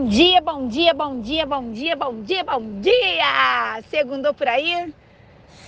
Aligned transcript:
Bom 0.00 0.08
dia, 0.08 0.40
bom 0.40 0.66
dia, 0.66 0.94
bom 0.94 1.20
dia, 1.20 1.44
bom 1.44 1.72
dia, 1.72 1.94
bom 1.94 2.22
dia, 2.22 2.42
bom 2.42 2.80
dia! 2.80 3.82
Segundou 3.90 4.32
por 4.32 4.48
aí? 4.48 4.94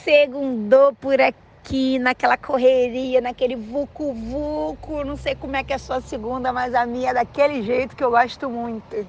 Segundou 0.03 0.95
por 0.95 1.21
aqui, 1.21 1.99
naquela 1.99 2.39
correria, 2.39 3.21
naquele 3.21 3.55
vucu-vucu. 3.57 5.05
Não 5.05 5.19
sei 5.19 5.35
como 5.35 5.55
é 5.55 5.63
que 5.63 5.75
é 5.75 5.77
a 5.77 5.79
sua 5.79 6.01
segunda, 6.01 6.51
mas 6.51 6.75
a 6.75 6.87
minha 6.87 7.11
é 7.11 7.15
daquele 7.15 7.63
jeito 7.63 7.95
que 7.95 8.03
eu 8.03 8.11
gosto 8.11 8.49
muito. 8.49 9.07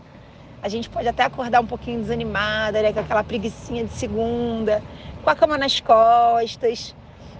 A 0.62 0.67
gente 0.67 0.90
pode 0.90 1.08
até 1.08 1.24
acordar 1.24 1.62
um 1.62 1.67
pouquinho 1.67 2.01
desanimada, 2.01 2.81
né? 2.81 2.92
Com 2.92 2.99
aquela 2.99 3.24
preguiçinha 3.24 3.85
de 3.85 3.94
segunda, 3.94 4.83
com 5.24 5.29
a 5.29 5.35
cama 5.37 5.58
nas 5.58 5.79
costas. 5.79 6.94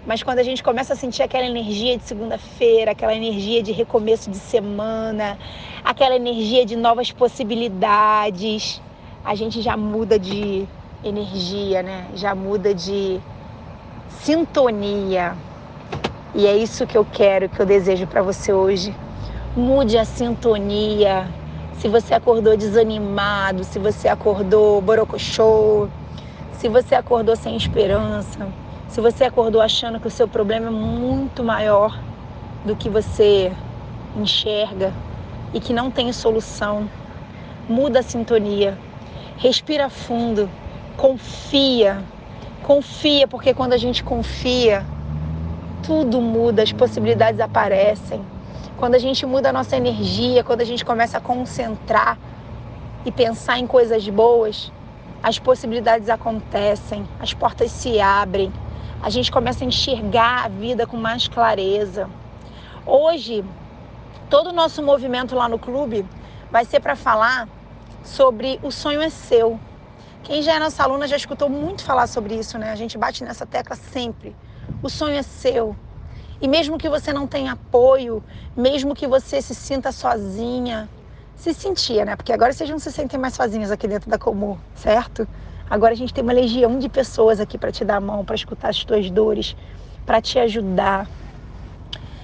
Mas 0.06 0.22
quando 0.22 0.40
a 0.40 0.44
gente 0.44 0.62
começa 0.62 0.94
a 0.94 0.96
sentir 0.98 1.24
aquela 1.24 1.46
energia 1.46 1.98
de 1.98 2.04
segunda-feira, 2.04 2.92
aquela 2.92 3.16
energia 3.16 3.64
de 3.64 3.72
recomeço 3.72 4.30
de 4.30 4.38
semana, 4.38 5.38
aquela 5.82 6.14
energia 6.16 6.66
de 6.66 6.76
novas 6.76 7.10
possibilidades, 7.12 8.82
a 9.24 9.34
gente 9.34 9.62
já 9.62 9.78
muda 9.78 10.20
de 10.20 10.68
energia, 11.06 11.82
né? 11.82 12.08
Já 12.16 12.36
muda 12.36 12.74
de 12.74 13.22
sintonia. 14.10 15.38
E 16.36 16.48
é 16.48 16.58
isso 16.58 16.86
que 16.86 16.98
eu 16.98 17.06
quero, 17.06 17.48
que 17.48 17.62
eu 17.62 17.66
desejo 17.66 18.06
para 18.06 18.22
você 18.22 18.52
hoje. 18.52 18.94
Mude 19.56 19.98
a 19.98 20.04
sintonia. 20.04 21.30
Se 21.78 21.88
você 21.88 22.14
acordou 22.14 22.58
desanimado, 22.58 23.64
se 23.64 23.80
você 23.80 24.10
acordou 24.10 24.82
borocochô, 24.82 25.88
se 26.54 26.68
você 26.68 26.94
acordou 26.94 27.36
sem 27.36 27.56
esperança, 27.56 28.48
se 28.94 29.02
você 29.02 29.24
acordou 29.24 29.60
achando 29.60 30.00
que 30.00 30.06
o 30.06 30.12
seu 30.12 30.28
problema 30.28 30.68
é 30.68 30.70
muito 30.70 31.44
maior 31.44 32.00
do 32.64 32.76
que 32.76 32.92
você 32.92 33.52
enxerga 34.16 34.94
e 35.52 35.60
que 35.60 35.74
não 35.74 35.90
tem 35.90 36.14
solução, 36.14 36.88
muda 37.68 38.02
a 38.02 38.04
sintonia, 38.04 38.78
respira 39.38 39.90
fundo, 39.90 40.48
confia, 40.96 42.04
confia, 42.62 43.28
porque 43.28 43.52
quando 43.52 43.74
a 43.74 43.78
gente 43.78 44.04
confia, 44.04 44.86
tudo 45.82 46.22
muda, 46.22 46.62
as 46.62 46.72
possibilidades 46.72 47.42
aparecem. 47.42 48.24
Quando 48.78 48.94
a 48.94 49.00
gente 49.00 49.26
muda 49.26 49.50
a 49.50 49.54
nossa 49.54 49.76
energia, 49.76 50.44
quando 50.44 50.62
a 50.62 50.66
gente 50.66 50.86
começa 50.86 51.18
a 51.18 51.20
concentrar 51.20 52.16
e 53.04 53.12
pensar 53.12 53.58
em 53.58 53.66
coisas 53.66 54.08
boas, 54.08 54.72
as 55.24 55.40
possibilidades 55.40 56.10
acontecem, 56.10 57.04
as 57.20 57.34
portas 57.34 57.72
se 57.72 58.00
abrem, 58.00 58.54
a 59.02 59.10
gente 59.10 59.32
começa 59.32 59.64
a 59.64 59.68
enxergar 59.68 60.46
a 60.46 60.48
vida 60.48 60.88
com 60.88 60.98
mais 60.98 61.28
clareza. 61.28 62.10
Hoje, 62.86 63.44
todo 64.30 64.50
o 64.50 64.54
nosso 64.54 64.82
movimento 64.82 65.36
lá 65.36 65.48
no 65.50 65.60
clube 65.60 66.06
vai 66.52 66.66
ser 66.66 66.80
para 66.80 66.96
falar 66.96 67.48
sobre 68.04 68.60
o 68.62 68.72
sonho 68.72 69.02
é 69.02 69.10
seu. 69.10 69.60
Quem 70.24 70.42
já 70.42 70.54
é 70.54 70.60
nossa 70.60 70.84
aluna 70.84 71.08
já 71.08 71.16
escutou 71.16 71.50
muito 71.50 71.84
falar 71.84 72.08
sobre 72.08 72.36
isso, 72.36 72.58
né? 72.58 72.72
A 72.72 72.76
gente 72.76 72.98
bate 72.98 73.24
nessa 73.24 73.46
tecla 73.46 73.76
sempre. 73.76 74.36
O 74.82 74.90
sonho 74.90 75.16
é 75.16 75.24
seu. 75.24 75.76
E 76.42 76.48
mesmo 76.48 76.78
que 76.78 76.90
você 76.90 77.14
não 77.14 77.26
tenha 77.28 77.54
apoio, 77.54 78.24
mesmo 78.56 78.94
que 78.94 79.08
você 79.08 79.42
se 79.42 79.56
sinta 79.56 79.92
sozinha, 79.92 80.90
se 81.36 81.54
sentia, 81.54 82.06
né? 82.06 82.16
Porque 82.16 82.32
agora 82.32 82.54
vocês 82.54 82.70
não 82.70 82.80
se 82.80 82.92
sentem 82.92 83.20
mais 83.20 83.34
sozinhos 83.34 83.72
aqui 83.72 83.88
dentro 83.88 84.10
da 84.10 84.18
Comum, 84.18 84.58
certo? 84.76 85.28
Agora 85.74 85.94
a 85.94 85.98
gente 85.98 86.14
tem 86.14 86.24
uma 86.24 86.32
legião 86.34 86.78
de 86.78 86.88
pessoas 86.88 87.40
aqui 87.40 87.58
para 87.58 87.72
te 87.72 87.84
dar 87.84 87.96
a 87.96 88.00
mão, 88.00 88.24
para 88.24 88.36
escutar 88.36 88.70
as 88.70 88.86
tuas 88.86 89.10
dores, 89.10 89.56
para 90.06 90.22
te 90.22 90.38
ajudar, 90.38 91.10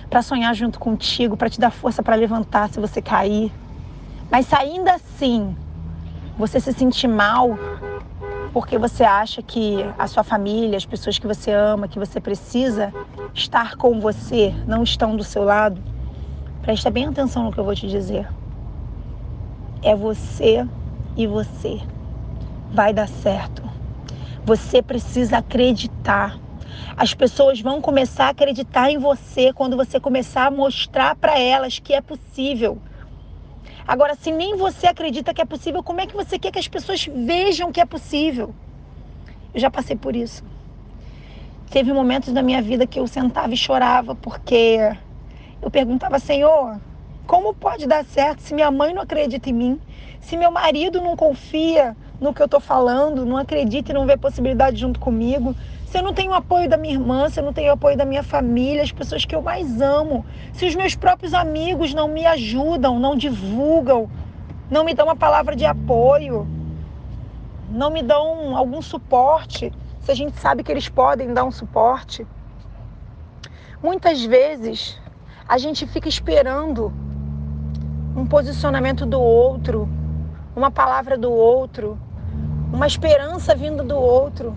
para 0.07 0.21
sonhar 0.21 0.53
junto 0.53 0.79
contigo, 0.79 1.35
para 1.35 1.49
te 1.49 1.59
dar 1.59 1.71
força 1.71 2.03
para 2.03 2.13
levantar 2.13 2.69
se 2.69 2.79
você 2.79 3.01
cair. 3.01 3.51
Mas 4.29 4.45
se 4.45 4.53
ainda 4.53 4.93
assim 4.93 5.57
você 6.37 6.59
se 6.59 6.71
sentir 6.73 7.07
mal 7.07 7.57
porque 8.53 8.77
você 8.77 9.03
acha 9.03 9.41
que 9.41 9.77
a 9.97 10.05
sua 10.05 10.23
família, 10.23 10.77
as 10.77 10.85
pessoas 10.85 11.17
que 11.17 11.25
você 11.25 11.51
ama, 11.51 11.87
que 11.87 11.97
você 11.97 12.21
precisa 12.21 12.93
estar 13.33 13.77
com 13.77 13.99
você, 13.99 14.53
não 14.67 14.83
estão 14.83 15.15
do 15.15 15.23
seu 15.23 15.43
lado, 15.43 15.81
presta 16.61 16.91
bem 16.91 17.07
atenção 17.07 17.45
no 17.45 17.51
que 17.51 17.59
eu 17.59 17.65
vou 17.65 17.73
te 17.73 17.87
dizer. 17.87 18.27
É 19.81 19.95
você 19.95 20.67
e 21.17 21.25
você 21.25 21.81
vai 22.71 22.93
dar 22.93 23.07
certo. 23.07 23.63
Você 24.45 24.81
precisa 24.81 25.37
acreditar. 25.37 26.39
As 26.95 27.13
pessoas 27.13 27.61
vão 27.61 27.81
começar 27.81 28.25
a 28.25 28.29
acreditar 28.29 28.91
em 28.91 28.97
você 28.97 29.53
quando 29.53 29.77
você 29.77 29.99
começar 29.99 30.47
a 30.47 30.51
mostrar 30.51 31.15
para 31.15 31.39
elas 31.39 31.79
que 31.79 31.93
é 31.93 32.01
possível. 32.01 32.77
Agora, 33.87 34.15
se 34.15 34.31
nem 34.31 34.55
você 34.55 34.87
acredita 34.87 35.33
que 35.33 35.41
é 35.41 35.45
possível, 35.45 35.81
como 35.81 36.01
é 36.01 36.05
que 36.05 36.15
você 36.15 36.37
quer 36.37 36.51
que 36.51 36.59
as 36.59 36.67
pessoas 36.67 37.07
vejam 37.11 37.71
que 37.71 37.81
é 37.81 37.85
possível? 37.85 38.53
Eu 39.53 39.59
já 39.59 39.71
passei 39.71 39.95
por 39.95 40.15
isso. 40.15 40.43
Teve 41.71 41.91
momentos 41.93 42.33
da 42.33 42.41
minha 42.41 42.61
vida 42.61 42.85
que 42.85 42.99
eu 42.99 43.07
sentava 43.07 43.53
e 43.53 43.57
chorava 43.57 44.15
porque 44.15 44.77
eu 45.61 45.71
perguntava, 45.71 46.19
Senhor, 46.19 46.79
como 47.25 47.53
pode 47.53 47.87
dar 47.87 48.05
certo 48.05 48.41
se 48.41 48.53
minha 48.53 48.71
mãe 48.71 48.93
não 48.93 49.03
acredita 49.03 49.49
em 49.49 49.53
mim? 49.53 49.81
Se 50.19 50.35
meu 50.35 50.51
marido 50.51 51.01
não 51.01 51.15
confia 51.15 51.95
no 52.19 52.33
que 52.33 52.41
eu 52.41 52.45
estou 52.45 52.59
falando, 52.59 53.25
não 53.25 53.37
acredita 53.37 53.91
e 53.91 53.93
não 53.93 54.05
vê 54.05 54.17
possibilidade 54.17 54.77
junto 54.77 54.99
comigo, 54.99 55.55
se 55.85 55.97
eu 55.97 56.03
não 56.03 56.13
tenho 56.13 56.31
o 56.31 56.35
apoio 56.35 56.69
da 56.69 56.77
minha 56.77 56.93
irmã, 56.93 57.29
se 57.29 57.39
eu 57.39 57.43
não 57.43 57.53
tenho 57.53 57.69
o 57.69 57.73
apoio 57.73 57.97
da 57.97 58.05
minha 58.05 58.21
família, 58.21 58.83
as 58.83 58.91
pessoas 58.91 59.25
que 59.25 59.35
eu 59.35 59.41
mais 59.41 59.81
amo, 59.81 60.25
se 60.53 60.65
os 60.65 60.75
meus 60.75 60.95
próprios 60.95 61.33
amigos 61.33 61.93
não 61.93 62.07
me 62.07 62.25
ajudam, 62.25 62.99
não 62.99 63.15
divulgam, 63.15 64.09
não 64.69 64.83
me 64.83 64.93
dão 64.93 65.05
uma 65.07 65.15
palavra 65.15 65.55
de 65.55 65.65
apoio, 65.65 66.47
não 67.71 67.89
me 67.89 68.03
dão 68.03 68.55
algum 68.55 68.81
suporte, 68.81 69.71
se 70.01 70.11
a 70.11 70.15
gente 70.15 70.39
sabe 70.39 70.63
que 70.63 70.71
eles 70.71 70.89
podem 70.89 71.33
dar 71.33 71.43
um 71.43 71.51
suporte. 71.51 72.27
Muitas 73.81 74.23
vezes 74.23 74.99
a 75.47 75.57
gente 75.57 75.87
fica 75.87 76.09
esperando 76.09 76.93
um 78.15 78.25
posicionamento 78.25 79.05
do 79.05 79.19
outro, 79.19 79.89
uma 80.55 80.69
palavra 80.69 81.17
do 81.17 81.31
outro, 81.31 81.97
uma 82.71 82.87
esperança 82.87 83.55
vindo 83.55 83.83
do 83.83 83.95
outro. 83.95 84.55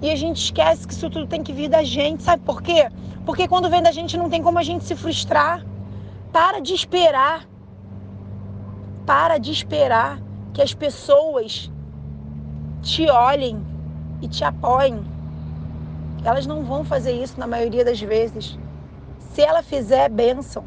E 0.00 0.10
a 0.10 0.16
gente 0.16 0.42
esquece 0.42 0.86
que 0.86 0.92
isso 0.92 1.10
tudo 1.10 1.26
tem 1.26 1.42
que 1.42 1.52
vir 1.52 1.68
da 1.68 1.82
gente. 1.82 2.22
Sabe 2.22 2.42
por 2.44 2.62
quê? 2.62 2.88
Porque 3.24 3.48
quando 3.48 3.70
vem 3.70 3.82
da 3.82 3.92
gente 3.92 4.16
não 4.16 4.30
tem 4.30 4.42
como 4.42 4.58
a 4.58 4.62
gente 4.62 4.84
se 4.84 4.94
frustrar. 4.94 5.64
Para 6.32 6.60
de 6.60 6.74
esperar. 6.74 7.46
Para 9.06 9.38
de 9.38 9.50
esperar 9.50 10.20
que 10.52 10.62
as 10.62 10.74
pessoas 10.74 11.70
te 12.82 13.08
olhem 13.08 13.64
e 14.20 14.28
te 14.28 14.44
apoiem. 14.44 15.04
Elas 16.24 16.46
não 16.46 16.64
vão 16.64 16.84
fazer 16.84 17.12
isso 17.12 17.38
na 17.38 17.46
maioria 17.46 17.84
das 17.84 18.00
vezes. 18.00 18.58
Se 19.32 19.42
ela 19.42 19.62
fizer, 19.62 20.04
é 20.04 20.08
bênção. 20.08 20.64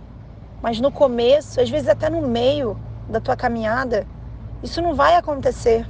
Mas 0.61 0.79
no 0.79 0.91
começo, 0.91 1.59
às 1.59 1.69
vezes 1.69 1.89
até 1.89 2.09
no 2.09 2.21
meio 2.27 2.77
da 3.09 3.19
tua 3.19 3.35
caminhada, 3.35 4.07
isso 4.63 4.81
não 4.81 4.93
vai 4.93 5.15
acontecer. 5.15 5.85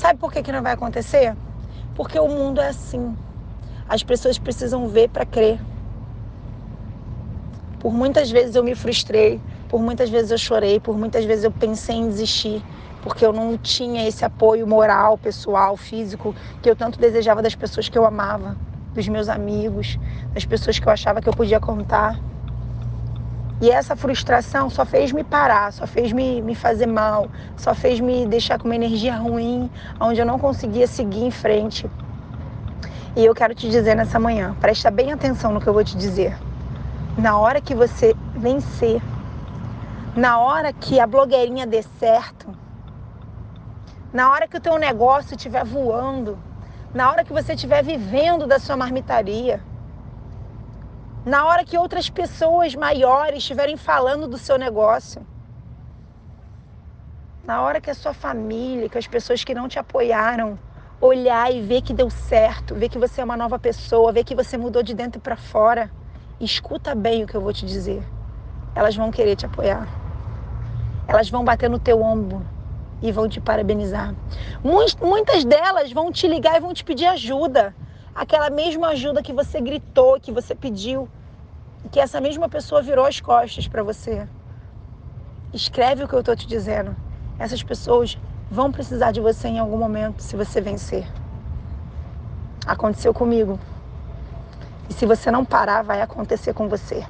Sabe 0.00 0.18
por 0.18 0.32
que, 0.32 0.42
que 0.42 0.50
não 0.50 0.62
vai 0.62 0.72
acontecer? 0.72 1.36
Porque 1.94 2.18
o 2.18 2.26
mundo 2.26 2.58
é 2.58 2.68
assim. 2.68 3.14
As 3.86 4.02
pessoas 4.02 4.38
precisam 4.38 4.88
ver 4.88 5.10
para 5.10 5.26
crer. 5.26 5.60
Por 7.80 7.92
muitas 7.92 8.30
vezes 8.30 8.54
eu 8.54 8.64
me 8.64 8.74
frustrei, 8.74 9.42
por 9.68 9.78
muitas 9.78 10.08
vezes 10.08 10.30
eu 10.30 10.38
chorei, 10.38 10.80
por 10.80 10.96
muitas 10.96 11.26
vezes 11.26 11.44
eu 11.44 11.52
pensei 11.52 11.96
em 11.96 12.08
desistir, 12.08 12.64
porque 13.02 13.26
eu 13.26 13.30
não 13.30 13.58
tinha 13.58 14.08
esse 14.08 14.24
apoio 14.24 14.66
moral, 14.66 15.18
pessoal, 15.18 15.76
físico 15.76 16.34
que 16.62 16.70
eu 16.70 16.74
tanto 16.74 16.98
desejava 16.98 17.42
das 17.42 17.54
pessoas 17.54 17.90
que 17.90 17.98
eu 17.98 18.06
amava, 18.06 18.56
dos 18.94 19.06
meus 19.06 19.28
amigos, 19.28 19.98
das 20.32 20.46
pessoas 20.46 20.78
que 20.78 20.88
eu 20.88 20.92
achava 20.92 21.20
que 21.20 21.28
eu 21.28 21.34
podia 21.34 21.60
contar. 21.60 22.18
E 23.60 23.70
essa 23.70 23.94
frustração 23.94 24.70
só 24.70 24.86
fez 24.86 25.12
me 25.12 25.22
parar, 25.22 25.70
só 25.70 25.86
fez 25.86 26.12
me, 26.12 26.40
me 26.40 26.54
fazer 26.54 26.86
mal, 26.86 27.28
só 27.58 27.74
fez 27.74 28.00
me 28.00 28.24
deixar 28.26 28.58
com 28.58 28.64
uma 28.66 28.74
energia 28.74 29.14
ruim, 29.14 29.70
onde 30.00 30.18
eu 30.18 30.24
não 30.24 30.38
conseguia 30.38 30.86
seguir 30.86 31.24
em 31.24 31.30
frente. 31.30 31.88
E 33.14 33.22
eu 33.22 33.34
quero 33.34 33.54
te 33.54 33.68
dizer 33.68 33.94
nessa 33.94 34.18
manhã, 34.18 34.56
presta 34.60 34.90
bem 34.90 35.12
atenção 35.12 35.52
no 35.52 35.60
que 35.60 35.66
eu 35.66 35.74
vou 35.74 35.84
te 35.84 35.94
dizer. 35.94 36.34
Na 37.18 37.38
hora 37.38 37.60
que 37.60 37.74
você 37.74 38.16
vencer, 38.34 39.02
na 40.16 40.38
hora 40.40 40.72
que 40.72 40.98
a 40.98 41.06
blogueirinha 41.06 41.66
dê 41.66 41.82
certo, 41.82 42.48
na 44.10 44.30
hora 44.30 44.48
que 44.48 44.56
o 44.56 44.60
teu 44.60 44.78
negócio 44.78 45.34
estiver 45.36 45.64
voando, 45.66 46.38
na 46.94 47.10
hora 47.10 47.24
que 47.24 47.32
você 47.32 47.52
estiver 47.52 47.84
vivendo 47.84 48.46
da 48.46 48.58
sua 48.58 48.76
marmitaria, 48.76 49.60
na 51.30 51.46
hora 51.46 51.64
que 51.64 51.78
outras 51.78 52.10
pessoas 52.10 52.74
maiores 52.74 53.38
estiverem 53.38 53.76
falando 53.76 54.26
do 54.26 54.36
seu 54.36 54.58
negócio. 54.58 55.24
Na 57.44 57.62
hora 57.62 57.80
que 57.80 57.88
a 57.88 57.94
sua 57.94 58.12
família, 58.12 58.88
que 58.88 58.98
as 58.98 59.06
pessoas 59.06 59.44
que 59.44 59.54
não 59.54 59.68
te 59.68 59.78
apoiaram, 59.78 60.58
olhar 61.00 61.54
e 61.54 61.60
ver 61.62 61.82
que 61.82 61.94
deu 61.94 62.10
certo, 62.10 62.74
ver 62.74 62.88
que 62.88 62.98
você 62.98 63.20
é 63.20 63.24
uma 63.24 63.36
nova 63.36 63.60
pessoa, 63.60 64.10
ver 64.10 64.24
que 64.24 64.34
você 64.34 64.58
mudou 64.58 64.82
de 64.82 64.92
dentro 64.92 65.20
para 65.20 65.36
fora, 65.36 65.88
escuta 66.40 66.96
bem 66.96 67.22
o 67.22 67.28
que 67.28 67.36
eu 67.36 67.40
vou 67.40 67.52
te 67.52 67.64
dizer. 67.64 68.02
Elas 68.74 68.96
vão 68.96 69.12
querer 69.12 69.36
te 69.36 69.46
apoiar. 69.46 69.86
Elas 71.06 71.30
vão 71.30 71.44
bater 71.44 71.70
no 71.70 71.78
teu 71.78 72.02
ombro 72.02 72.44
e 73.00 73.12
vão 73.12 73.28
te 73.28 73.40
parabenizar. 73.40 74.16
Muitas 75.00 75.44
delas 75.44 75.92
vão 75.92 76.10
te 76.10 76.26
ligar 76.26 76.56
e 76.56 76.60
vão 76.60 76.74
te 76.74 76.82
pedir 76.82 77.06
ajuda. 77.06 77.72
Aquela 78.12 78.50
mesma 78.50 78.88
ajuda 78.88 79.22
que 79.22 79.32
você 79.32 79.60
gritou, 79.60 80.18
que 80.18 80.32
você 80.32 80.56
pediu, 80.56 81.08
que 81.88 82.00
essa 82.00 82.20
mesma 82.20 82.48
pessoa 82.48 82.82
virou 82.82 83.04
as 83.04 83.20
costas 83.20 83.66
para 83.66 83.82
você. 83.82 84.26
Escreve 85.52 86.04
o 86.04 86.08
que 86.08 86.14
eu 86.14 86.20
estou 86.20 86.36
te 86.36 86.46
dizendo. 86.46 86.94
Essas 87.38 87.62
pessoas 87.62 88.18
vão 88.50 88.70
precisar 88.70 89.12
de 89.12 89.20
você 89.20 89.48
em 89.48 89.58
algum 89.58 89.76
momento 89.76 90.22
se 90.22 90.36
você 90.36 90.60
vencer. 90.60 91.06
Aconteceu 92.66 93.14
comigo. 93.14 93.58
E 94.88 94.92
se 94.92 95.06
você 95.06 95.30
não 95.30 95.44
parar, 95.44 95.82
vai 95.82 96.02
acontecer 96.02 96.52
com 96.52 96.68
você. 96.68 97.04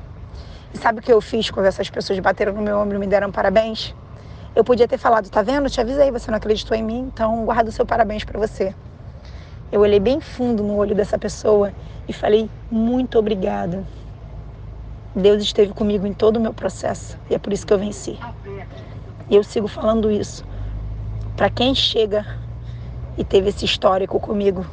E 0.73 0.79
sabe 0.79 1.01
o 1.01 1.03
que 1.03 1.13
eu 1.13 1.21
fiz 1.21 1.51
quando 1.51 1.67
essas 1.67 1.91
pessoas 1.91 2.19
bateram 2.21 2.53
no 2.53 2.63
meu 2.63 2.79
ombro 2.79 2.97
e 2.97 3.01
me 3.01 3.07
deram 3.07 3.33
parabéns? 3.33 3.95
Eu 4.55 4.65
podia 4.65 4.87
ter 4.87 4.99
falado, 4.99 5.29
tá 5.29 5.43
vendo? 5.43 5.69
Te 5.69 5.81
avisei, 5.81 6.11
você 6.11 6.31
não 6.31 6.39
acreditou 6.39 6.77
em 6.77 6.83
mim, 6.83 7.11
então 7.13 7.45
guarda 7.45 7.71
o 7.71 7.73
seu 7.73 7.87
parabéns 7.87 8.25
para 8.25 8.39
você. 8.39 8.75
Eu 9.71 9.81
olhei 9.81 10.01
bem 10.01 10.21
fundo 10.21 10.63
no 10.63 10.77
olho 10.77 10.95
dessa 10.95 11.19
pessoa 11.19 11.73
e 12.09 12.13
falei, 12.13 12.51
muito 12.71 13.19
obrigada. 13.19 13.85
Deus 15.15 15.43
esteve 15.43 15.73
comigo 15.73 16.07
em 16.07 16.13
todo 16.13 16.37
o 16.37 16.41
meu 16.41 16.53
processo 16.55 17.19
e 17.29 17.35
é 17.35 17.39
por 17.39 17.53
isso 17.53 17.67
que 17.67 17.73
eu 17.73 17.79
venci. 17.79 18.19
E 19.29 19.37
eu 19.37 19.43
sigo 19.45 19.69
falando 19.69 20.11
isso 20.11 20.45
para 21.37 21.51
quem 21.51 21.75
chega 21.75 22.27
e 23.17 23.25
teve 23.25 23.49
esse 23.49 23.65
histórico 23.65 24.21
comigo. 24.21 24.67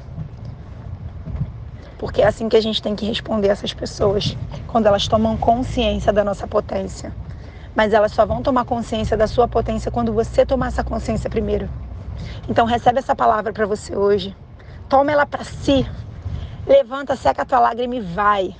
Porque 1.97 2.21
é 2.21 2.27
assim 2.27 2.47
que 2.47 2.57
a 2.57 2.61
gente 2.61 2.81
tem 2.81 2.95
que 2.95 3.05
responder 3.05 3.47
essas 3.47 3.73
pessoas, 3.73 4.37
quando 4.67 4.85
elas 4.85 5.07
tomam 5.07 5.35
consciência 5.35 6.13
da 6.13 6.23
nossa 6.23 6.47
potência 6.47 7.11
mas 7.77 7.93
elas 7.93 8.11
só 8.11 8.25
vão 8.25 8.41
tomar 8.41 8.65
consciência 8.65 9.15
da 9.15 9.27
sua 9.27 9.47
potência 9.47 9.91
quando 9.91 10.11
você 10.11 10.43
tomar 10.43 10.69
essa 10.69 10.83
consciência 10.83 11.29
primeiro. 11.29 11.69
Então 12.49 12.65
recebe 12.65 12.97
essa 12.97 13.15
palavra 13.15 13.53
para 13.53 13.67
você 13.67 13.95
hoje. 13.95 14.35
Toma 14.89 15.11
ela 15.11 15.27
para 15.27 15.43
si. 15.43 15.87
Levanta, 16.65 17.15
seca 17.15 17.43
a 17.43 17.45
tua 17.45 17.59
lágrima 17.59 17.95
e 17.97 18.01
vai. 18.01 18.55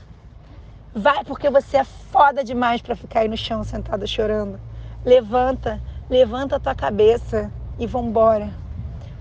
Vai 0.99 1.23
porque 1.23 1.47
você 1.47 1.77
é 1.77 1.83
foda 1.83 2.43
demais 2.43 2.81
para 2.81 2.95
ficar 2.95 3.19
aí 3.19 3.27
no 3.27 3.37
chão 3.37 3.63
sentada 3.63 4.07
chorando. 4.07 4.59
Levanta, 5.05 5.79
levanta 6.09 6.55
a 6.55 6.59
tua 6.59 6.73
cabeça 6.73 7.51
e 7.77 7.85
vambora. 7.85 8.49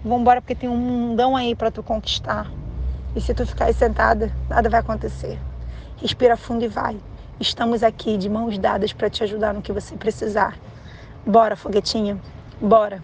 Vambora 0.02 0.40
porque 0.40 0.54
tem 0.54 0.70
um 0.70 0.76
mundão 0.76 1.36
aí 1.36 1.54
para 1.54 1.70
tu 1.70 1.82
conquistar. 1.82 2.50
E 3.14 3.20
se 3.20 3.34
tu 3.34 3.44
ficar 3.44 3.66
aí 3.66 3.74
sentada, 3.74 4.32
nada 4.48 4.70
vai 4.70 4.80
acontecer. 4.80 5.38
Respira 5.98 6.34
fundo 6.34 6.64
e 6.64 6.68
vai. 6.68 6.96
Estamos 7.38 7.82
aqui 7.82 8.16
de 8.16 8.30
mãos 8.30 8.56
dadas 8.56 8.94
para 8.94 9.10
te 9.10 9.22
ajudar 9.22 9.52
no 9.52 9.60
que 9.60 9.70
você 9.70 9.94
precisar. 9.96 10.56
Bora, 11.26 11.56
foguetinho. 11.56 12.18
Bora. 12.58 13.02